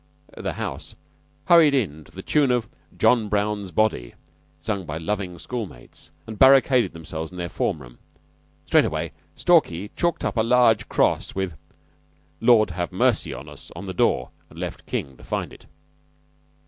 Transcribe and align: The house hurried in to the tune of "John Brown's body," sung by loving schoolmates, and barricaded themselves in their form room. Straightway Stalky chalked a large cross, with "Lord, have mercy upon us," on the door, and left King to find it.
The 0.35 0.53
house 0.53 0.95
hurried 1.45 1.75
in 1.75 2.03
to 2.05 2.11
the 2.11 2.23
tune 2.23 2.49
of 2.49 2.67
"John 2.97 3.29
Brown's 3.29 3.69
body," 3.69 4.15
sung 4.59 4.83
by 4.83 4.97
loving 4.97 5.37
schoolmates, 5.37 6.09
and 6.25 6.39
barricaded 6.39 6.93
themselves 6.93 7.31
in 7.31 7.37
their 7.37 7.47
form 7.49 7.83
room. 7.83 7.99
Straightway 8.65 9.11
Stalky 9.35 9.91
chalked 9.95 10.23
a 10.23 10.41
large 10.41 10.89
cross, 10.89 11.35
with 11.35 11.55
"Lord, 12.39 12.71
have 12.71 12.91
mercy 12.91 13.31
upon 13.31 13.47
us," 13.49 13.71
on 13.75 13.85
the 13.85 13.93
door, 13.93 14.31
and 14.49 14.57
left 14.57 14.87
King 14.87 15.17
to 15.17 15.23
find 15.23 15.53
it. 15.53 15.67